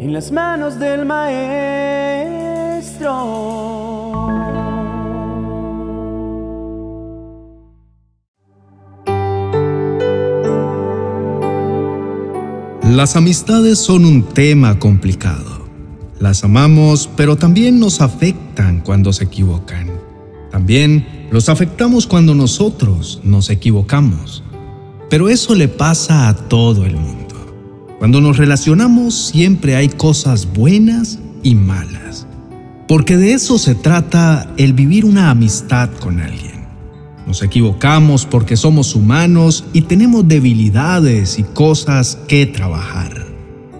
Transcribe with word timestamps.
en 0.00 0.14
las 0.14 0.32
manos 0.32 0.78
del 0.78 1.04
maestro. 1.04 1.50
Las 12.82 13.14
amistades 13.14 13.78
son 13.78 14.06
un 14.06 14.22
tema 14.22 14.78
complicado. 14.78 15.68
Las 16.18 16.44
amamos, 16.44 17.10
pero 17.14 17.36
también 17.36 17.78
nos 17.78 18.00
afectan 18.00 18.80
cuando 18.80 19.12
se 19.12 19.24
equivocan. 19.24 19.90
También 20.50 21.28
los 21.30 21.50
afectamos 21.50 22.06
cuando 22.06 22.34
nosotros 22.34 23.20
nos 23.22 23.50
equivocamos. 23.50 24.42
Pero 25.10 25.28
eso 25.28 25.54
le 25.54 25.68
pasa 25.68 26.28
a 26.28 26.34
todo 26.48 26.86
el 26.86 26.96
mundo. 26.96 27.19
Cuando 28.00 28.22
nos 28.22 28.38
relacionamos 28.38 29.14
siempre 29.14 29.76
hay 29.76 29.90
cosas 29.90 30.54
buenas 30.54 31.18
y 31.42 31.54
malas. 31.54 32.26
Porque 32.88 33.18
de 33.18 33.34
eso 33.34 33.58
se 33.58 33.74
trata 33.74 34.54
el 34.56 34.72
vivir 34.72 35.04
una 35.04 35.28
amistad 35.28 35.90
con 36.00 36.18
alguien. 36.18 36.64
Nos 37.26 37.42
equivocamos 37.42 38.24
porque 38.24 38.56
somos 38.56 38.94
humanos 38.94 39.66
y 39.74 39.82
tenemos 39.82 40.26
debilidades 40.26 41.38
y 41.38 41.42
cosas 41.42 42.16
que 42.26 42.46
trabajar. 42.46 43.26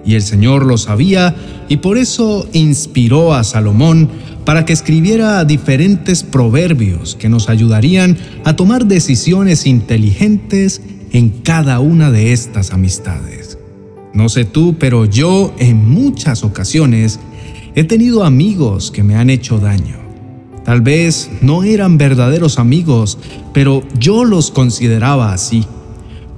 Y 0.04 0.16
el 0.16 0.22
Señor 0.22 0.66
lo 0.66 0.76
sabía 0.76 1.34
y 1.70 1.78
por 1.78 1.96
eso 1.96 2.46
inspiró 2.52 3.32
a 3.32 3.42
Salomón 3.42 4.10
para 4.44 4.66
que 4.66 4.74
escribiera 4.74 5.46
diferentes 5.46 6.24
proverbios 6.24 7.14
que 7.14 7.30
nos 7.30 7.48
ayudarían 7.48 8.18
a 8.44 8.54
tomar 8.54 8.84
decisiones 8.84 9.64
inteligentes 9.64 10.82
en 11.10 11.30
cada 11.30 11.80
una 11.80 12.10
de 12.10 12.34
estas 12.34 12.74
amistades. 12.74 13.39
No 14.12 14.28
sé 14.28 14.44
tú, 14.44 14.76
pero 14.78 15.04
yo 15.04 15.54
en 15.58 15.88
muchas 15.88 16.44
ocasiones 16.44 17.20
he 17.74 17.84
tenido 17.84 18.24
amigos 18.24 18.90
que 18.90 19.02
me 19.02 19.14
han 19.14 19.30
hecho 19.30 19.58
daño 19.58 20.00
Tal 20.64 20.82
vez 20.82 21.30
no 21.40 21.64
eran 21.64 21.98
verdaderos 21.98 22.58
amigos, 22.58 23.18
pero 23.52 23.82
yo 23.98 24.24
los 24.24 24.50
consideraba 24.50 25.32
así. 25.32 25.64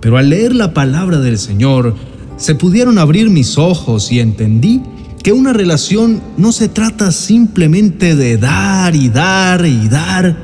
Pero 0.00 0.16
al 0.16 0.30
leer 0.30 0.54
la 0.54 0.72
palabra 0.72 1.18
del 1.18 1.38
Señor, 1.38 1.94
se 2.36 2.54
pudieron 2.54 2.98
abrir 2.98 3.30
mis 3.30 3.58
ojos 3.58 4.10
y 4.12 4.20
entendí 4.20 4.80
que 5.22 5.32
una 5.32 5.52
relación 5.52 6.22
no 6.36 6.52
se 6.52 6.68
trata 6.68 7.12
simplemente 7.12 8.16
de 8.16 8.38
dar 8.38 8.96
y 8.96 9.08
dar 9.08 9.66
y 9.66 9.88
dar, 9.88 10.36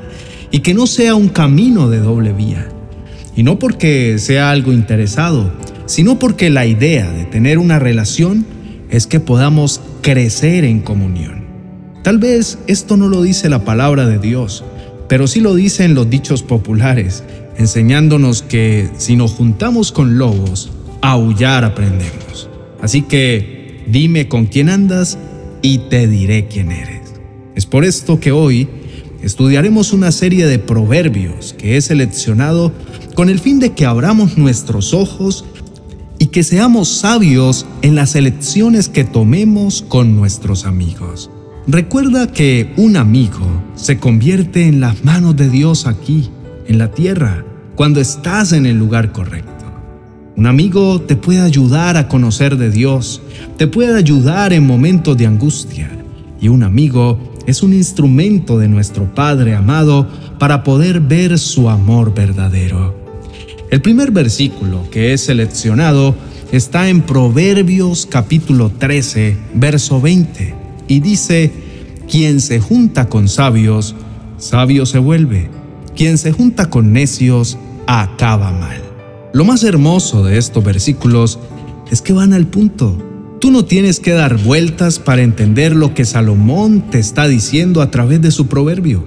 y 0.50 0.60
que 0.60 0.74
no 0.74 0.86
sea 0.86 1.14
un 1.14 1.28
camino 1.28 1.88
de 1.88 2.00
doble 2.00 2.32
vía. 2.32 2.68
Y 3.36 3.42
no 3.42 3.58
porque 3.58 4.18
sea 4.18 4.50
algo 4.50 4.72
interesado, 4.72 5.52
sino 5.88 6.18
porque 6.18 6.50
la 6.50 6.66
idea 6.66 7.10
de 7.10 7.24
tener 7.24 7.58
una 7.58 7.78
relación 7.78 8.46
es 8.90 9.06
que 9.06 9.20
podamos 9.20 9.80
crecer 10.02 10.64
en 10.64 10.80
comunión. 10.80 11.44
Tal 12.04 12.18
vez 12.18 12.58
esto 12.66 12.96
no 12.96 13.08
lo 13.08 13.22
dice 13.22 13.48
la 13.48 13.64
palabra 13.64 14.06
de 14.06 14.18
Dios, 14.18 14.64
pero 15.08 15.26
sí 15.26 15.40
lo 15.40 15.54
dicen 15.54 15.94
los 15.94 16.08
dichos 16.08 16.42
populares, 16.42 17.24
enseñándonos 17.56 18.42
que 18.42 18.88
si 18.98 19.16
nos 19.16 19.32
juntamos 19.32 19.90
con 19.90 20.18
lobos, 20.18 20.70
aullar 21.00 21.64
aprendemos. 21.64 22.50
Así 22.82 23.02
que 23.02 23.82
dime 23.88 24.28
con 24.28 24.44
quién 24.44 24.68
andas 24.68 25.18
y 25.62 25.78
te 25.78 26.06
diré 26.06 26.48
quién 26.48 26.70
eres. 26.70 27.14
Es 27.54 27.64
por 27.64 27.84
esto 27.84 28.20
que 28.20 28.30
hoy 28.30 28.68
estudiaremos 29.22 29.94
una 29.94 30.12
serie 30.12 30.46
de 30.46 30.58
proverbios 30.58 31.54
que 31.54 31.76
he 31.76 31.80
seleccionado 31.80 32.72
con 33.14 33.30
el 33.30 33.40
fin 33.40 33.58
de 33.58 33.72
que 33.72 33.86
abramos 33.86 34.36
nuestros 34.38 34.94
ojos 34.94 35.44
que 36.30 36.42
seamos 36.42 36.88
sabios 36.88 37.66
en 37.82 37.94
las 37.94 38.14
elecciones 38.14 38.88
que 38.88 39.04
tomemos 39.04 39.82
con 39.88 40.16
nuestros 40.16 40.66
amigos. 40.66 41.30
Recuerda 41.66 42.32
que 42.32 42.72
un 42.76 42.96
amigo 42.96 43.46
se 43.74 43.98
convierte 43.98 44.66
en 44.66 44.80
las 44.80 45.04
manos 45.04 45.36
de 45.36 45.48
Dios 45.50 45.86
aquí, 45.86 46.30
en 46.66 46.78
la 46.78 46.90
tierra, 46.90 47.44
cuando 47.76 48.00
estás 48.00 48.52
en 48.52 48.66
el 48.66 48.78
lugar 48.78 49.12
correcto. 49.12 49.52
Un 50.36 50.46
amigo 50.46 51.00
te 51.00 51.16
puede 51.16 51.40
ayudar 51.40 51.96
a 51.96 52.08
conocer 52.08 52.56
de 52.56 52.70
Dios, 52.70 53.20
te 53.56 53.66
puede 53.66 53.96
ayudar 53.96 54.52
en 54.52 54.66
momentos 54.66 55.16
de 55.16 55.26
angustia. 55.26 55.90
Y 56.40 56.48
un 56.48 56.62
amigo 56.62 57.18
es 57.46 57.62
un 57.62 57.72
instrumento 57.72 58.58
de 58.58 58.68
nuestro 58.68 59.12
Padre 59.14 59.54
amado 59.54 60.06
para 60.38 60.62
poder 60.62 61.00
ver 61.00 61.38
su 61.38 61.68
amor 61.68 62.14
verdadero. 62.14 63.07
El 63.70 63.82
primer 63.82 64.12
versículo 64.12 64.88
que 64.90 65.12
he 65.12 65.18
seleccionado 65.18 66.14
está 66.52 66.88
en 66.88 67.02
Proverbios 67.02 68.06
capítulo 68.06 68.70
13, 68.70 69.36
verso 69.54 70.00
20 70.00 70.54
y 70.88 71.00
dice, 71.00 71.52
quien 72.10 72.40
se 72.40 72.60
junta 72.60 73.10
con 73.10 73.28
sabios, 73.28 73.94
sabio 74.38 74.86
se 74.86 74.98
vuelve. 74.98 75.50
Quien 75.94 76.16
se 76.16 76.32
junta 76.32 76.70
con 76.70 76.94
necios, 76.94 77.58
acaba 77.86 78.52
mal. 78.52 78.82
Lo 79.34 79.44
más 79.44 79.62
hermoso 79.64 80.24
de 80.24 80.38
estos 80.38 80.64
versículos 80.64 81.38
es 81.90 82.00
que 82.00 82.14
van 82.14 82.32
al 82.32 82.46
punto. 82.46 82.96
Tú 83.38 83.50
no 83.50 83.66
tienes 83.66 84.00
que 84.00 84.12
dar 84.12 84.38
vueltas 84.42 84.98
para 84.98 85.20
entender 85.20 85.76
lo 85.76 85.92
que 85.92 86.06
Salomón 86.06 86.90
te 86.90 86.98
está 86.98 87.28
diciendo 87.28 87.82
a 87.82 87.90
través 87.90 88.22
de 88.22 88.30
su 88.30 88.46
proverbio. 88.46 89.04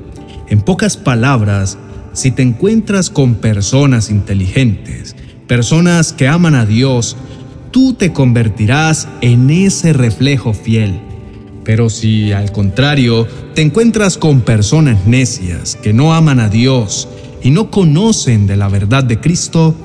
En 0.50 0.62
pocas 0.62 0.98
palabras, 0.98 1.80
si 2.14 2.32
te 2.32 2.42
encuentras 2.42 3.10
con 3.10 3.36
personas 3.36 4.10
inteligentes, 4.10 5.16
personas 5.48 6.14
que 6.14 6.28
aman 6.28 6.56
a 6.56 6.66
Dios, 6.66 7.18
tú 7.72 7.94
te 7.94 8.14
convertirás 8.14 9.08
en 9.22 9.50
ese 9.50 9.94
reflejo 9.94 10.54
fiel 10.54 11.00
pero 11.64 11.90
si 11.90 12.32
al 12.32 12.52
contrario 12.52 13.28
te 13.54 13.62
encuentras 13.62 14.18
con 14.18 14.42
personas 14.42 15.06
necias 15.06 15.78
que 15.82 15.94
no 15.94 16.14
aman 16.14 16.40
a 16.40 16.50
Dios 16.50 17.08
y 17.44 17.52
no 17.52 17.70
conocen 17.70 18.48
de 18.48 18.58
la 18.58 18.68
verdad 18.68 19.04
de 19.04 19.20
Cristo, 19.20 19.76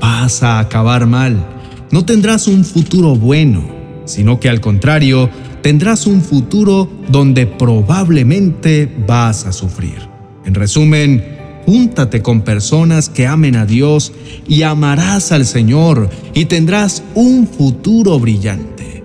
vas 0.00 0.42
a 0.42 0.58
acabar 0.58 1.06
mal. 1.06 1.46
No 1.90 2.04
tendrás 2.04 2.48
un 2.48 2.64
futuro 2.64 3.16
bueno, 3.16 3.64
sino 4.04 4.40
que 4.40 4.48
al 4.48 4.60
contrario 4.60 5.30
tendrás 5.62 6.06
un 6.06 6.22
futuro 6.22 6.90
donde 7.08 7.46
probablemente 7.46 8.90
vas 9.06 9.46
a 9.46 9.52
sufrir. 9.52 10.08
En 10.44 10.54
resumen, 10.54 11.37
júntate 11.68 12.22
con 12.22 12.40
personas 12.40 13.10
que 13.10 13.26
amen 13.26 13.54
a 13.54 13.66
Dios 13.66 14.14
y 14.48 14.62
amarás 14.62 15.32
al 15.32 15.44
Señor 15.44 16.08
y 16.32 16.46
tendrás 16.46 17.02
un 17.14 17.46
futuro 17.46 18.18
brillante. 18.18 19.04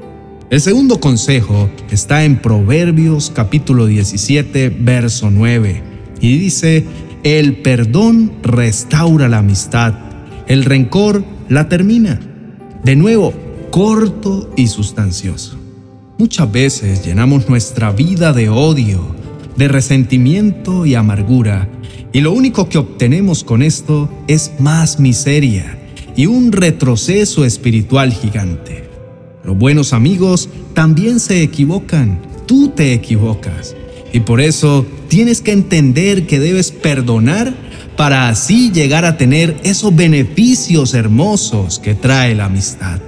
El 0.49 0.61
segundo 0.61 1.01
consejo 1.01 1.69
está 1.91 2.23
en 2.23 2.41
Proverbios 2.41 3.33
capítulo 3.35 3.85
17, 3.85 4.69
verso 4.79 5.29
9, 5.29 5.83
y 6.21 6.37
dice, 6.37 6.85
el 7.23 7.57
perdón 7.57 8.31
restaura 8.43 9.27
la 9.27 9.39
amistad, 9.39 9.95
el 10.47 10.63
rencor 10.63 11.25
la 11.49 11.67
termina. 11.67 12.17
De 12.81 12.95
nuevo, 12.95 13.33
corto 13.71 14.53
y 14.55 14.67
sustancioso. 14.67 15.57
Muchas 16.17 16.49
veces 16.49 17.05
llenamos 17.05 17.49
nuestra 17.49 17.91
vida 17.91 18.31
de 18.31 18.47
odio, 18.47 19.21
de 19.57 19.67
resentimiento 19.67 20.85
y 20.85 20.95
amargura, 20.95 21.69
y 22.11 22.21
lo 22.21 22.31
único 22.31 22.69
que 22.69 22.77
obtenemos 22.77 23.43
con 23.43 23.61
esto 23.61 24.09
es 24.27 24.51
más 24.59 24.99
miseria 24.99 25.79
y 26.15 26.27
un 26.27 26.51
retroceso 26.51 27.43
espiritual 27.45 28.13
gigante. 28.13 28.89
Los 29.43 29.57
buenos 29.57 29.93
amigos 29.93 30.49
también 30.73 31.19
se 31.19 31.41
equivocan, 31.41 32.19
tú 32.45 32.69
te 32.69 32.93
equivocas. 32.93 33.75
Y 34.13 34.19
por 34.19 34.41
eso 34.41 34.85
tienes 35.07 35.41
que 35.41 35.51
entender 35.51 36.27
que 36.27 36.39
debes 36.39 36.71
perdonar 36.71 37.53
para 37.97 38.29
así 38.29 38.71
llegar 38.71 39.05
a 39.05 39.17
tener 39.17 39.59
esos 39.63 39.95
beneficios 39.95 40.93
hermosos 40.93 41.79
que 41.79 41.95
trae 41.95 42.35
la 42.35 42.45
amistad. 42.45 42.99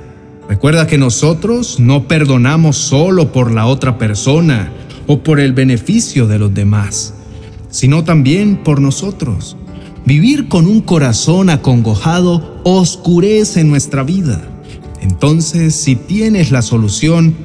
Recuerda 0.49 0.87
que 0.87 0.97
nosotros 0.97 1.79
no 1.79 2.07
perdonamos 2.07 2.77
solo 2.77 3.31
por 3.31 3.51
la 3.51 3.65
otra 3.67 3.97
persona 3.97 4.71
o 5.07 5.23
por 5.23 5.39
el 5.39 5.53
beneficio 5.53 6.27
de 6.27 6.39
los 6.39 6.53
demás, 6.53 7.13
sino 7.69 8.03
también 8.03 8.63
por 8.63 8.81
nosotros. 8.81 9.57
Vivir 10.05 10.47
con 10.47 10.67
un 10.67 10.81
corazón 10.81 11.49
acongojado 11.49 12.61
oscurece 12.63 13.63
nuestra 13.63 14.03
vida 14.03 14.51
entonces, 15.05 15.75
si 15.75 15.95
tienes 15.95 16.49
la 16.49 16.63
solución, 16.63 17.35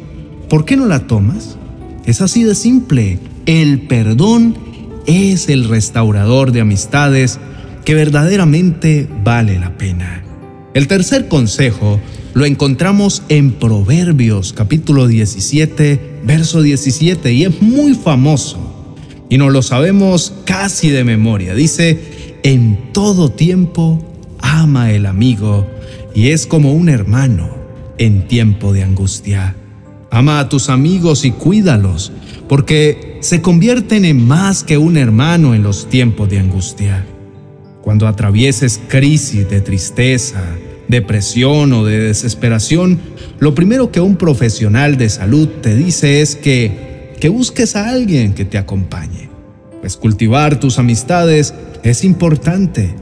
¿por 0.49 0.65
qué 0.65 0.79
no 0.79 0.87
la 0.87 1.01
tomas? 1.01 1.59
Es 2.07 2.23
así 2.23 2.43
de 2.43 2.55
simple. 2.55 3.19
El 3.45 3.83
perdón 3.83 4.57
es 5.07 5.51
el 5.51 5.69
restaurador 5.69 6.53
de 6.53 6.63
amistades 6.63 7.39
que 7.85 7.95
verdaderamente 7.95 9.07
vale 9.23 9.59
la 9.59 9.77
pena. 9.77 10.25
El 10.73 10.89
tercer 10.89 11.29
consejo 11.29 12.01
lo 12.35 12.45
encontramos 12.45 13.23
en 13.29 13.53
Proverbios 13.53 14.53
capítulo 14.53 15.07
17, 15.09 16.21
verso 16.25 16.63
17, 16.63 17.33
y 17.33 17.45
es 17.45 17.61
muy 17.61 17.95
famoso, 17.95 18.97
y 19.29 19.39
nos 19.39 19.53
lo 19.53 19.63
sabemos 19.63 20.33
casi 20.45 20.91
de 20.91 21.05
memoria. 21.05 21.55
Dice, 21.55 22.39
en 22.43 22.93
todo 22.93 23.31
tiempo 23.31 24.05
ama 24.39 24.93
el 24.93 25.07
amigo 25.07 25.67
y 26.15 26.29
es 26.29 26.47
como 26.47 26.73
un 26.73 26.89
hermano 26.89 27.51
en 27.99 28.27
tiempo 28.29 28.73
de 28.73 28.83
angustia. 28.83 29.57
Ama 30.11 30.41
a 30.41 30.49
tus 30.49 30.69
amigos 30.69 31.25
y 31.25 31.33
cuídalos, 31.33 32.13
porque 32.49 33.19
se 33.21 33.43
convierten 33.43 34.05
en 34.05 34.27
más 34.27 34.65
que 34.65 34.79
un 34.79 34.97
hermano 34.97 35.55
en 35.55 35.63
los 35.63 35.89
tiempos 35.89 36.29
de 36.29 36.39
angustia. 36.39 37.07
Cuando 37.83 38.09
atravieses 38.09 38.81
crisis 38.89 39.49
de 39.49 39.61
tristeza, 39.61 40.43
depresión 40.91 41.73
o 41.73 41.85
de 41.85 41.99
desesperación, 41.99 42.99
lo 43.39 43.55
primero 43.55 43.91
que 43.91 44.01
un 44.01 44.17
profesional 44.17 44.97
de 44.97 45.09
salud 45.09 45.49
te 45.63 45.75
dice 45.75 46.21
es 46.21 46.37
que, 46.37 47.15
que 47.21 47.29
busques 47.29 47.77
a 47.77 47.89
alguien 47.89 48.35
que 48.35 48.45
te 48.45 48.59
acompañe. 48.59 49.31
Pues 49.81 49.97
cultivar 49.97 50.61
tus 50.61 50.79
amistades 50.79 51.55
es 51.83 52.05
importante. 52.05 52.95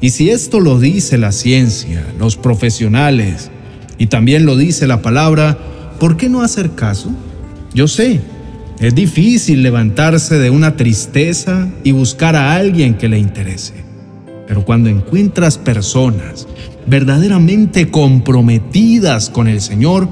Y 0.00 0.10
si 0.10 0.30
esto 0.30 0.60
lo 0.60 0.78
dice 0.78 1.16
la 1.16 1.32
ciencia, 1.32 2.04
los 2.18 2.36
profesionales, 2.36 3.50
y 3.98 4.08
también 4.08 4.44
lo 4.44 4.56
dice 4.56 4.86
la 4.86 5.00
palabra, 5.00 5.58
¿por 5.98 6.16
qué 6.16 6.28
no 6.28 6.42
hacer 6.42 6.72
caso? 6.72 7.10
Yo 7.72 7.88
sé, 7.88 8.20
es 8.78 8.94
difícil 8.94 9.62
levantarse 9.62 10.38
de 10.38 10.50
una 10.50 10.76
tristeza 10.76 11.68
y 11.82 11.92
buscar 11.92 12.36
a 12.36 12.54
alguien 12.54 12.94
que 12.94 13.08
le 13.08 13.18
interese. 13.18 13.72
Pero 14.46 14.64
cuando 14.64 14.90
encuentras 14.90 15.56
personas 15.56 16.46
verdaderamente 16.86 17.90
comprometidas 17.90 19.30
con 19.30 19.48
el 19.48 19.60
Señor, 19.60 20.08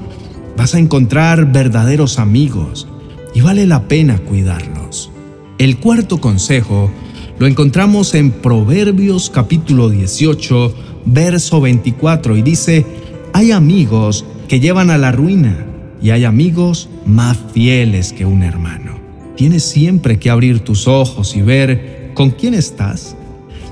vas 0.57 0.75
a 0.75 0.79
encontrar 0.79 1.51
verdaderos 1.51 2.19
amigos 2.19 2.87
y 3.33 3.41
vale 3.41 3.65
la 3.65 3.87
pena 3.87 4.17
cuidarlos. 4.19 5.11
El 5.57 5.77
cuarto 5.77 6.19
consejo 6.19 6.91
lo 7.39 7.47
encontramos 7.47 8.13
en 8.13 8.31
Proverbios 8.31 9.29
capítulo 9.29 9.89
18, 9.89 10.73
verso 11.05 11.61
24 11.61 12.37
y 12.37 12.41
dice, 12.41 12.85
hay 13.33 13.51
amigos 13.51 14.25
que 14.47 14.59
llevan 14.59 14.89
a 14.89 14.97
la 14.97 15.11
ruina 15.11 15.65
y 16.01 16.11
hay 16.11 16.23
amigos 16.23 16.89
más 17.05 17.37
fieles 17.53 18.13
que 18.13 18.25
un 18.25 18.43
hermano. 18.43 18.99
Tienes 19.35 19.63
siempre 19.63 20.17
que 20.17 20.29
abrir 20.29 20.59
tus 20.59 20.87
ojos 20.87 21.35
y 21.35 21.41
ver 21.41 22.11
con 22.13 22.31
quién 22.31 22.53
estás, 22.53 23.15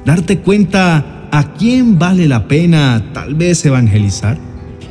darte 0.06 0.40
cuenta 0.40 1.13
a 1.34 1.52
quién 1.54 1.98
vale 1.98 2.28
la 2.28 2.48
pena 2.48 3.10
tal 3.12 3.34
vez 3.34 3.66
evangelizar 3.66 4.38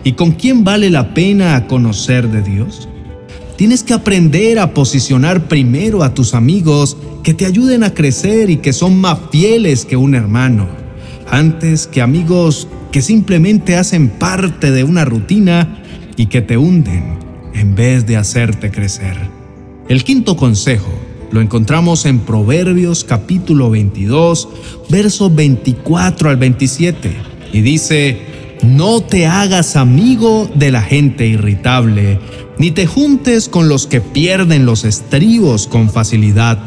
y 0.02 0.14
con 0.14 0.32
quién 0.32 0.64
vale 0.64 0.90
la 0.90 1.14
pena 1.14 1.68
conocer 1.68 2.28
de 2.32 2.42
Dios. 2.42 2.88
Tienes 3.54 3.84
que 3.84 3.94
aprender 3.94 4.58
a 4.58 4.74
posicionar 4.74 5.46
primero 5.46 6.02
a 6.02 6.14
tus 6.14 6.34
amigos 6.34 6.96
que 7.22 7.32
te 7.32 7.46
ayuden 7.46 7.84
a 7.84 7.94
crecer 7.94 8.50
y 8.50 8.56
que 8.56 8.72
son 8.72 9.00
más 9.00 9.20
fieles 9.30 9.84
que 9.84 9.96
un 9.96 10.16
hermano, 10.16 10.66
antes 11.30 11.86
que 11.86 12.02
amigos 12.02 12.66
que 12.90 13.02
simplemente 13.02 13.76
hacen 13.76 14.08
parte 14.08 14.72
de 14.72 14.82
una 14.82 15.04
rutina 15.04 15.78
y 16.16 16.26
que 16.26 16.42
te 16.42 16.56
hunden 16.56 17.20
en 17.54 17.76
vez 17.76 18.04
de 18.04 18.16
hacerte 18.16 18.72
crecer. 18.72 19.16
El 19.88 20.02
quinto 20.02 20.36
consejo 20.36 20.90
lo 21.32 21.40
encontramos 21.40 22.04
en 22.04 22.20
Proverbios 22.20 23.04
capítulo 23.04 23.70
22, 23.70 24.48
versos 24.90 25.34
24 25.34 26.28
al 26.28 26.36
27, 26.36 27.16
y 27.54 27.62
dice, 27.62 28.20
no 28.62 29.00
te 29.00 29.26
hagas 29.26 29.76
amigo 29.76 30.48
de 30.54 30.70
la 30.70 30.82
gente 30.82 31.26
irritable, 31.26 32.20
ni 32.58 32.70
te 32.70 32.86
juntes 32.86 33.48
con 33.48 33.68
los 33.70 33.86
que 33.86 34.02
pierden 34.02 34.66
los 34.66 34.84
estribos 34.84 35.66
con 35.66 35.88
facilidad, 35.88 36.58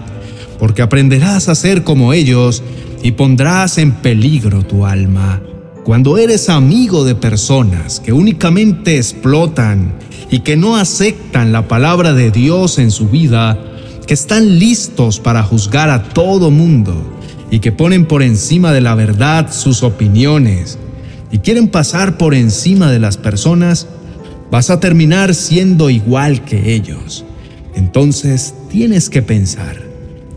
porque 0.58 0.82
aprenderás 0.82 1.48
a 1.48 1.54
ser 1.54 1.84
como 1.84 2.12
ellos 2.12 2.64
y 3.04 3.12
pondrás 3.12 3.78
en 3.78 3.92
peligro 3.92 4.64
tu 4.64 4.88
alma. 4.88 5.44
Cuando 5.84 6.18
eres 6.18 6.50
amigo 6.50 7.06
de 7.06 7.14
personas 7.14 8.00
que 8.00 8.14
únicamente 8.14 8.98
explotan 8.98 9.94
y 10.32 10.40
que 10.40 10.58
no 10.58 10.76
aceptan 10.76 11.52
la 11.52 11.68
palabra 11.68 12.14
de 12.14 12.32
Dios 12.32 12.80
en 12.80 12.90
su 12.90 13.10
vida, 13.10 13.75
que 14.06 14.14
están 14.14 14.60
listos 14.60 15.20
para 15.20 15.44
juzgar 15.44 15.90
a 15.90 16.10
todo 16.10 16.52
mundo 16.52 17.20
y 17.52 17.60
que 17.60 17.72
ponen 17.72 18.06
por 18.06 18.24
encima 18.24 18.74
de 18.74 18.82
la 18.82 18.96
verdad 18.96 19.52
sus 19.52 19.84
opiniones 19.84 20.78
y 21.32 21.40
quieren 21.40 21.68
pasar 21.68 22.18
por 22.18 22.34
encima 22.34 22.92
de 22.92 23.00
las 23.00 23.18
personas, 23.18 23.88
vas 24.52 24.70
a 24.70 24.80
terminar 24.80 25.36
siendo 25.36 25.90
igual 25.90 26.44
que 26.46 26.74
ellos. 26.74 27.26
Entonces 27.76 28.54
tienes 28.70 29.10
que 29.10 29.22
pensar, 29.22 29.82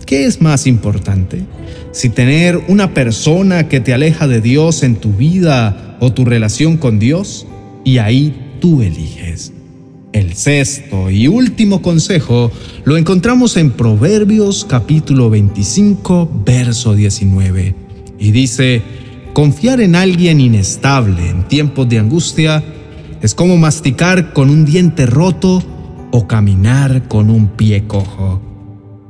¿qué 0.06 0.26
es 0.26 0.40
más 0.40 0.66
importante? 0.66 1.44
si 1.92 2.10
tener 2.10 2.60
una 2.68 2.94
persona 2.94 3.68
que 3.68 3.80
te 3.80 3.92
aleja 3.92 4.28
de 4.28 4.40
Dios 4.40 4.82
en 4.82 4.96
tu 4.96 5.12
vida 5.12 5.96
o 6.00 6.12
tu 6.12 6.24
relación 6.24 6.76
con 6.76 6.98
Dios, 6.98 7.46
y 7.84 7.98
ahí 7.98 8.56
tú 8.60 8.82
eliges. 8.82 9.52
El 10.12 10.34
sexto 10.34 11.10
y 11.10 11.28
último 11.28 11.82
consejo 11.82 12.50
lo 12.84 12.96
encontramos 12.96 13.58
en 13.58 13.70
Proverbios 13.70 14.64
capítulo 14.64 15.28
25, 15.28 16.31
verso 16.46 16.94
19, 16.94 17.75
y 18.19 18.31
dice, 18.31 18.82
confiar 19.34 19.82
en 19.82 19.94
alguien 19.94 20.40
inestable 20.40 21.28
en 21.28 21.46
tiempos 21.46 21.90
de 21.90 21.99
angustia 21.99 22.64
es 23.20 23.34
como 23.34 23.58
masticar 23.58 24.32
con 24.32 24.49
un 24.49 24.64
diente 24.64 25.05
roto 25.05 25.62
o 26.11 26.26
caminar 26.26 27.06
con 27.06 27.28
un 27.28 27.49
pie 27.49 27.84
cojo. 27.87 28.40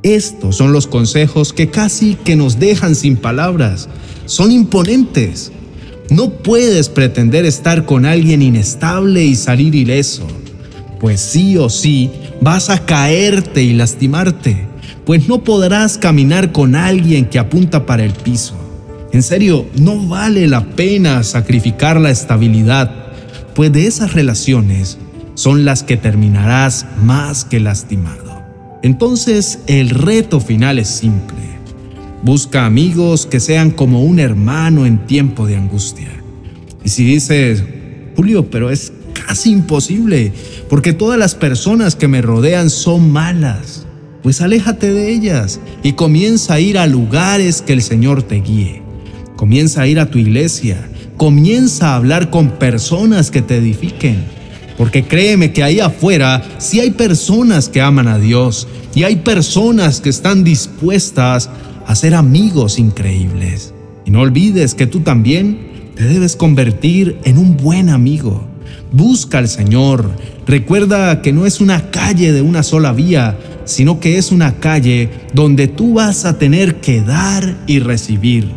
Estos 0.03 0.57
son 0.57 0.73
los 0.73 0.85
consejos 0.85 1.53
que 1.53 1.69
casi 1.69 2.15
que 2.15 2.35
nos 2.35 2.59
dejan 2.59 2.95
sin 2.95 3.15
palabras. 3.15 3.87
Son 4.25 4.51
imponentes. 4.51 5.51
No 6.09 6.29
puedes 6.29 6.89
pretender 6.89 7.45
estar 7.45 7.85
con 7.85 8.05
alguien 8.05 8.41
inestable 8.41 9.23
y 9.25 9.35
salir 9.35 9.75
ileso, 9.75 10.25
pues 10.99 11.21
sí 11.21 11.57
o 11.57 11.69
sí 11.69 12.11
vas 12.41 12.69
a 12.69 12.85
caerte 12.85 13.63
y 13.63 13.73
lastimarte, 13.73 14.67
pues 15.05 15.27
no 15.27 15.43
podrás 15.43 15.97
caminar 15.97 16.51
con 16.51 16.75
alguien 16.75 17.25
que 17.25 17.39
apunta 17.39 17.85
para 17.85 18.03
el 18.03 18.11
piso. 18.11 18.55
En 19.11 19.23
serio, 19.23 19.65
no 19.79 20.07
vale 20.07 20.47
la 20.47 20.63
pena 20.63 21.23
sacrificar 21.23 21.99
la 21.99 22.11
estabilidad, 22.11 22.91
pues 23.55 23.71
de 23.71 23.87
esas 23.87 24.13
relaciones 24.13 24.97
son 25.33 25.65
las 25.65 25.83
que 25.83 25.97
terminarás 25.97 26.85
más 27.01 27.45
que 27.45 27.59
lastimado. 27.59 28.43
Entonces 28.83 29.59
el 29.67 29.89
reto 29.89 30.39
final 30.39 30.79
es 30.79 30.89
simple. 30.89 31.37
Busca 32.21 32.65
amigos 32.65 33.25
que 33.25 33.39
sean 33.39 33.71
como 33.71 34.03
un 34.03 34.19
hermano 34.19 34.85
en 34.85 35.05
tiempo 35.07 35.47
de 35.47 35.55
angustia. 35.55 36.09
Y 36.83 36.89
si 36.89 37.05
dices, 37.05 37.63
Julio, 38.15 38.49
pero 38.49 38.69
es 38.69 38.91
casi 39.25 39.51
imposible, 39.51 40.31
porque 40.69 40.93
todas 40.93 41.19
las 41.19 41.35
personas 41.35 41.95
que 41.95 42.07
me 42.07 42.21
rodean 42.21 42.69
son 42.69 43.11
malas, 43.11 43.85
pues 44.23 44.41
aléjate 44.41 44.91
de 44.93 45.11
ellas 45.11 45.59
y 45.83 45.93
comienza 45.93 46.55
a 46.55 46.59
ir 46.59 46.77
a 46.77 46.87
lugares 46.87 47.61
que 47.61 47.73
el 47.73 47.81
Señor 47.81 48.23
te 48.23 48.41
guíe. 48.41 48.81
Comienza 49.35 49.81
a 49.81 49.87
ir 49.87 49.99
a 49.99 50.09
tu 50.09 50.17
iglesia, 50.17 50.89
comienza 51.17 51.89
a 51.89 51.95
hablar 51.95 52.29
con 52.29 52.51
personas 52.51 53.31
que 53.31 53.41
te 53.41 53.57
edifiquen 53.57 54.39
porque 54.79 55.03
créeme 55.03 55.51
que 55.51 55.61
ahí 55.61 55.81
afuera 55.81 56.41
sí 56.57 56.79
hay 56.79 56.91
personas 56.91 57.67
que 57.67 57.81
aman 57.81 58.07
a 58.07 58.17
Dios 58.17 58.65
y 58.95 59.03
hay 59.03 59.17
personas 59.17 59.99
que 59.99 60.07
están 60.07 60.45
dispuestas 60.45 61.49
a 61.85 61.95
ser 61.95 62.15
amigos 62.15 62.79
increíbles. 62.79 63.73
Y 64.05 64.11
no 64.11 64.21
olvides 64.21 64.75
que 64.75 64.87
tú 64.87 65.01
también 65.01 65.91
te 65.95 66.05
debes 66.05 66.37
convertir 66.37 67.17
en 67.25 67.37
un 67.37 67.57
buen 67.57 67.89
amigo. 67.89 68.47
Busca 68.91 69.37
al 69.37 69.47
Señor. 69.47 70.11
Recuerda 70.47 71.21
que 71.21 71.31
no 71.31 71.45
es 71.45 71.61
una 71.61 71.91
calle 71.91 72.31
de 72.31 72.41
una 72.41 72.63
sola 72.63 72.91
vía, 72.91 73.37
sino 73.65 73.99
que 73.99 74.17
es 74.17 74.31
una 74.31 74.55
calle 74.55 75.09
donde 75.33 75.67
tú 75.67 75.95
vas 75.95 76.25
a 76.25 76.37
tener 76.37 76.81
que 76.81 77.01
dar 77.01 77.55
y 77.67 77.79
recibir. 77.79 78.51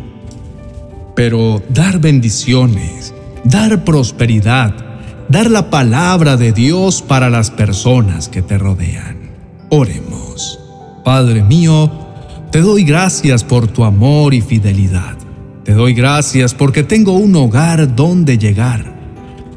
Pero 1.15 1.61
dar 1.69 1.99
bendiciones, 1.99 3.13
dar 3.43 3.83
prosperidad, 3.83 4.73
dar 5.29 5.51
la 5.51 5.69
palabra 5.69 6.37
de 6.37 6.51
Dios 6.51 7.01
para 7.01 7.29
las 7.29 7.51
personas 7.51 8.27
que 8.27 8.41
te 8.41 8.57
rodean. 8.57 9.17
Oremos. 9.69 10.59
Padre 11.03 11.43
mío, 11.43 11.91
te 12.51 12.61
doy 12.61 12.83
gracias 12.83 13.43
por 13.43 13.67
tu 13.67 13.83
amor 13.83 14.33
y 14.33 14.41
fidelidad. 14.41 15.17
Te 15.63 15.73
doy 15.73 15.93
gracias 15.93 16.53
porque 16.53 16.83
tengo 16.83 17.13
un 17.13 17.35
hogar 17.35 17.95
donde 17.95 18.37
llegar. 18.37 18.93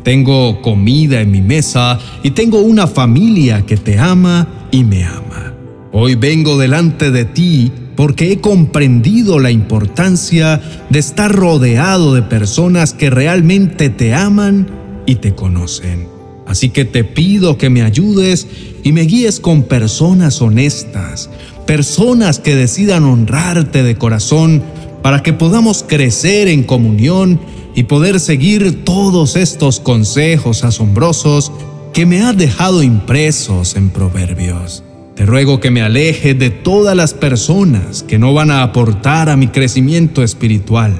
Tengo 0.06 0.62
comida 0.62 1.20
en 1.20 1.32
mi 1.32 1.42
mesa 1.42 1.98
y 2.22 2.30
tengo 2.30 2.60
una 2.60 2.86
familia 2.86 3.66
que 3.66 3.76
te 3.76 3.98
ama 3.98 4.68
y 4.70 4.84
me 4.84 5.02
ama. 5.02 5.52
Hoy 5.90 6.14
vengo 6.14 6.56
delante 6.56 7.10
de 7.10 7.24
ti 7.24 7.72
porque 7.96 8.30
he 8.30 8.40
comprendido 8.40 9.40
la 9.40 9.50
importancia 9.50 10.60
de 10.90 11.00
estar 11.00 11.32
rodeado 11.34 12.14
de 12.14 12.22
personas 12.22 12.92
que 12.92 13.10
realmente 13.10 13.90
te 13.90 14.14
aman 14.14 14.68
y 15.06 15.16
te 15.16 15.34
conocen. 15.34 16.06
Así 16.46 16.68
que 16.68 16.84
te 16.84 17.02
pido 17.02 17.58
que 17.58 17.68
me 17.68 17.82
ayudes 17.82 18.46
y 18.84 18.92
me 18.92 19.00
guíes 19.00 19.40
con 19.40 19.64
personas 19.64 20.40
honestas, 20.40 21.30
personas 21.66 22.38
que 22.38 22.54
decidan 22.54 23.02
honrarte 23.02 23.82
de 23.82 23.98
corazón 23.98 24.62
para 25.02 25.24
que 25.24 25.32
podamos 25.32 25.84
crecer 25.84 26.46
en 26.46 26.62
comunión 26.62 27.40
y 27.76 27.84
poder 27.84 28.18
seguir 28.18 28.84
todos 28.84 29.36
estos 29.36 29.80
consejos 29.80 30.64
asombrosos 30.64 31.52
que 31.92 32.06
me 32.06 32.22
has 32.22 32.34
dejado 32.34 32.82
impresos 32.82 33.76
en 33.76 33.90
proverbios. 33.90 34.82
Te 35.14 35.26
ruego 35.26 35.60
que 35.60 35.70
me 35.70 35.82
aleje 35.82 36.32
de 36.32 36.48
todas 36.48 36.96
las 36.96 37.12
personas 37.12 38.02
que 38.02 38.18
no 38.18 38.32
van 38.32 38.50
a 38.50 38.62
aportar 38.62 39.28
a 39.28 39.36
mi 39.36 39.48
crecimiento 39.48 40.22
espiritual. 40.22 40.98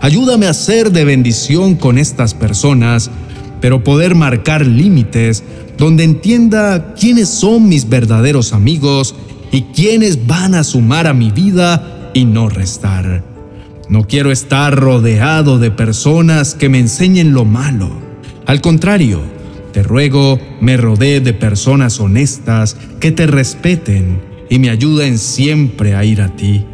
Ayúdame 0.00 0.46
a 0.46 0.54
ser 0.54 0.92
de 0.92 1.04
bendición 1.04 1.74
con 1.74 1.98
estas 1.98 2.34
personas, 2.34 3.10
pero 3.60 3.82
poder 3.82 4.14
marcar 4.14 4.64
límites 4.64 5.42
donde 5.76 6.04
entienda 6.04 6.94
quiénes 6.94 7.28
son 7.28 7.68
mis 7.68 7.88
verdaderos 7.88 8.52
amigos 8.52 9.16
y 9.50 9.62
quiénes 9.62 10.24
van 10.28 10.54
a 10.54 10.62
sumar 10.62 11.08
a 11.08 11.14
mi 11.14 11.32
vida 11.32 12.10
y 12.14 12.24
no 12.24 12.48
restar. 12.48 13.35
No 13.88 14.06
quiero 14.06 14.32
estar 14.32 14.74
rodeado 14.74 15.58
de 15.58 15.70
personas 15.70 16.54
que 16.54 16.68
me 16.68 16.78
enseñen 16.78 17.32
lo 17.32 17.44
malo. 17.44 17.90
Al 18.46 18.60
contrario, 18.60 19.20
te 19.72 19.82
ruego 19.82 20.40
me 20.60 20.76
rodee 20.76 21.20
de 21.20 21.34
personas 21.34 22.00
honestas 22.00 22.76
que 22.98 23.12
te 23.12 23.26
respeten 23.26 24.20
y 24.48 24.58
me 24.58 24.70
ayuden 24.70 25.18
siempre 25.18 25.94
a 25.94 26.04
ir 26.04 26.22
a 26.22 26.34
ti. 26.34 26.64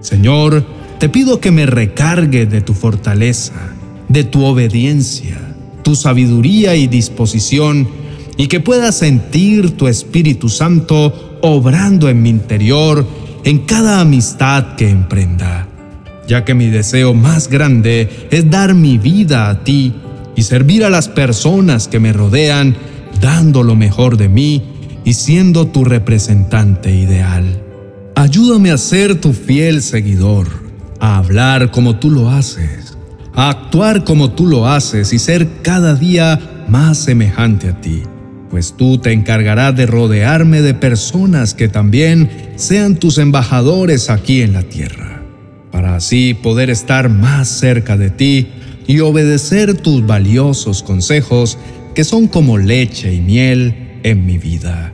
Señor, 0.00 0.64
te 0.98 1.08
pido 1.08 1.40
que 1.40 1.50
me 1.50 1.66
recargue 1.66 2.46
de 2.46 2.60
tu 2.60 2.74
fortaleza, 2.74 3.74
de 4.08 4.24
tu 4.24 4.44
obediencia, 4.44 5.38
tu 5.82 5.96
sabiduría 5.96 6.76
y 6.76 6.86
disposición, 6.86 7.88
y 8.36 8.46
que 8.46 8.60
pueda 8.60 8.92
sentir 8.92 9.76
tu 9.76 9.88
Espíritu 9.88 10.48
Santo 10.48 11.38
obrando 11.42 12.08
en 12.08 12.22
mi 12.22 12.30
interior 12.30 13.06
en 13.44 13.58
cada 13.60 14.00
amistad 14.00 14.76
que 14.76 14.88
emprenda, 14.88 15.68
ya 16.32 16.46
que 16.46 16.54
mi 16.54 16.68
deseo 16.68 17.12
más 17.12 17.48
grande 17.48 18.08
es 18.30 18.48
dar 18.48 18.72
mi 18.72 18.96
vida 18.96 19.50
a 19.50 19.64
ti 19.64 19.92
y 20.34 20.44
servir 20.44 20.82
a 20.82 20.88
las 20.88 21.10
personas 21.10 21.88
que 21.88 22.00
me 22.00 22.14
rodean 22.14 22.74
dando 23.20 23.62
lo 23.62 23.76
mejor 23.76 24.16
de 24.16 24.30
mí 24.30 24.62
y 25.04 25.12
siendo 25.12 25.66
tu 25.66 25.84
representante 25.84 26.90
ideal. 26.90 27.62
Ayúdame 28.14 28.70
a 28.70 28.78
ser 28.78 29.20
tu 29.20 29.34
fiel 29.34 29.82
seguidor, 29.82 30.48
a 31.00 31.18
hablar 31.18 31.70
como 31.70 31.96
tú 31.96 32.10
lo 32.10 32.30
haces, 32.30 32.96
a 33.34 33.50
actuar 33.50 34.02
como 34.02 34.30
tú 34.30 34.46
lo 34.46 34.66
haces 34.66 35.12
y 35.12 35.18
ser 35.18 35.60
cada 35.60 35.94
día 35.94 36.64
más 36.66 36.96
semejante 36.96 37.68
a 37.68 37.78
ti, 37.78 38.04
pues 38.50 38.74
tú 38.74 38.96
te 38.96 39.12
encargarás 39.12 39.76
de 39.76 39.84
rodearme 39.84 40.62
de 40.62 40.72
personas 40.72 41.52
que 41.52 41.68
también 41.68 42.54
sean 42.56 42.96
tus 42.96 43.18
embajadores 43.18 44.08
aquí 44.08 44.40
en 44.40 44.54
la 44.54 44.62
tierra, 44.62 45.11
para 45.72 45.96
así 45.96 46.34
poder 46.34 46.70
estar 46.70 47.08
más 47.08 47.48
cerca 47.48 47.96
de 47.96 48.10
ti 48.10 48.48
y 48.86 49.00
obedecer 49.00 49.74
tus 49.74 50.06
valiosos 50.06 50.82
consejos 50.82 51.58
que 51.94 52.04
son 52.04 52.28
como 52.28 52.58
leche 52.58 53.12
y 53.12 53.20
miel 53.20 53.98
en 54.02 54.24
mi 54.24 54.38
vida. 54.38 54.92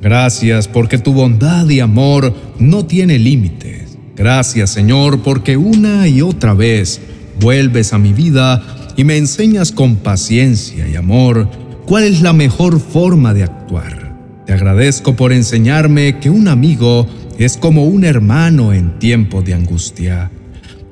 Gracias 0.00 0.68
porque 0.68 0.96
tu 0.96 1.12
bondad 1.12 1.68
y 1.68 1.80
amor 1.80 2.34
no 2.58 2.86
tiene 2.86 3.18
límites. 3.18 3.98
Gracias 4.16 4.70
Señor 4.70 5.22
porque 5.22 5.56
una 5.56 6.08
y 6.08 6.22
otra 6.22 6.54
vez 6.54 7.00
vuelves 7.40 7.92
a 7.92 7.98
mi 7.98 8.12
vida 8.12 8.62
y 8.96 9.04
me 9.04 9.16
enseñas 9.16 9.72
con 9.72 9.96
paciencia 9.96 10.88
y 10.88 10.96
amor 10.96 11.50
cuál 11.86 12.04
es 12.04 12.22
la 12.22 12.32
mejor 12.32 12.80
forma 12.80 13.34
de 13.34 13.42
actuar. 13.42 14.14
Te 14.46 14.52
agradezco 14.52 15.16
por 15.16 15.32
enseñarme 15.32 16.18
que 16.18 16.30
un 16.30 16.48
amigo 16.48 17.06
es 17.40 17.56
como 17.56 17.84
un 17.84 18.04
hermano 18.04 18.74
en 18.74 18.98
tiempo 18.98 19.40
de 19.40 19.54
angustia. 19.54 20.30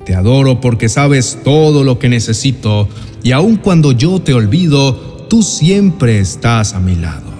Te 0.03 0.15
adoro 0.15 0.59
porque 0.59 0.89
sabes 0.89 1.37
todo 1.43 1.83
lo 1.83 1.99
que 1.99 2.09
necesito 2.09 2.89
y 3.21 3.33
aun 3.33 3.57
cuando 3.57 3.91
yo 3.91 4.19
te 4.19 4.33
olvido, 4.33 5.27
tú 5.29 5.43
siempre 5.43 6.19
estás 6.19 6.73
a 6.73 6.79
mi 6.79 6.95
lado. 6.95 7.31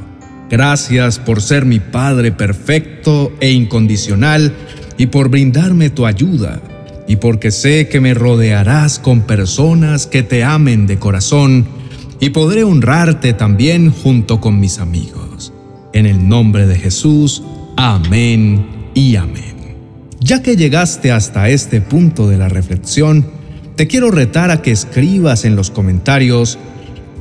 Gracias 0.48 1.18
por 1.18 1.42
ser 1.42 1.66
mi 1.66 1.80
Padre 1.80 2.32
perfecto 2.32 3.32
e 3.40 3.50
incondicional 3.50 4.54
y 5.00 5.08
por 5.08 5.30
brindarme 5.30 5.90
tu 5.90 6.06
ayuda 6.06 6.62
y 7.08 7.16
porque 7.16 7.50
sé 7.50 7.88
que 7.88 8.00
me 8.02 8.14
rodearás 8.14 9.00
con 9.00 9.22
personas 9.22 10.06
que 10.06 10.22
te 10.22 10.44
amen 10.44 10.86
de 10.86 11.00
corazón 11.00 11.66
y 12.20 12.30
podré 12.30 12.64
honrarte 12.64 13.34
también 13.34 13.90
junto 13.90 14.40
con 14.40 14.60
mis 14.60 14.78
amigos. 14.78 15.52
En 15.94 16.06
el 16.06 16.30
nombre 16.30 16.68
de 16.68 16.76
Jesús, 16.76 17.42
amén 17.76 18.79
amén. 19.16 19.56
Ya 20.20 20.42
que 20.44 20.56
llegaste 20.56 21.12
hasta 21.12 21.50
este 21.50 21.80
punto 21.80 22.28
de 22.28 22.38
la 22.38 22.50
reflexión, 22.50 23.26
te 23.76 23.88
quiero 23.88 24.12
retar 24.12 24.52
a 24.52 24.62
que 24.62 24.72
escribas 24.72 25.46
en 25.46 25.56
los 25.56 25.72
comentarios 25.72 26.60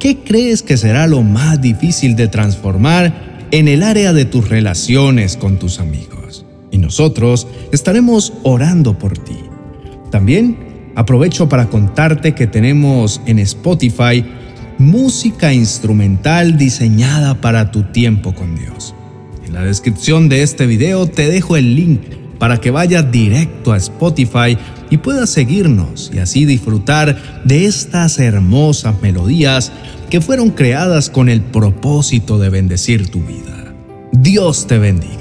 qué 0.00 0.18
crees 0.18 0.62
que 0.62 0.76
será 0.76 1.06
lo 1.06 1.22
más 1.22 1.60
difícil 1.60 2.16
de 2.16 2.26
transformar 2.26 3.46
en 3.52 3.68
el 3.68 3.84
área 3.84 4.12
de 4.12 4.24
tus 4.24 4.48
relaciones 4.48 5.36
con 5.36 5.58
tus 5.58 5.78
amigos. 5.78 6.44
Y 6.72 6.78
nosotros 6.78 7.46
estaremos 7.70 8.32
orando 8.42 8.98
por 8.98 9.16
ti. 9.16 9.38
También 10.10 10.92
aprovecho 10.96 11.48
para 11.48 11.68
contarte 11.68 12.34
que 12.34 12.48
tenemos 12.48 13.20
en 13.26 13.38
Spotify 13.38 14.24
música 14.78 15.52
instrumental 15.52 16.58
diseñada 16.58 17.40
para 17.40 17.70
tu 17.70 17.84
tiempo 17.84 18.34
con 18.34 18.56
Dios. 18.56 18.94
En 19.48 19.54
la 19.54 19.64
descripción 19.64 20.28
de 20.28 20.42
este 20.42 20.66
video 20.66 21.06
te 21.06 21.26
dejo 21.26 21.56
el 21.56 21.74
link 21.74 22.02
para 22.38 22.60
que 22.60 22.70
vayas 22.70 23.10
directo 23.10 23.72
a 23.72 23.78
Spotify 23.78 24.58
y 24.90 24.98
puedas 24.98 25.30
seguirnos 25.30 26.10
y 26.14 26.18
así 26.18 26.44
disfrutar 26.44 27.42
de 27.44 27.64
estas 27.64 28.18
hermosas 28.18 29.00
melodías 29.00 29.72
que 30.10 30.20
fueron 30.20 30.50
creadas 30.50 31.08
con 31.08 31.30
el 31.30 31.40
propósito 31.40 32.38
de 32.38 32.50
bendecir 32.50 33.08
tu 33.08 33.20
vida. 33.20 33.74
Dios 34.12 34.66
te 34.66 34.78
bendiga. 34.78 35.17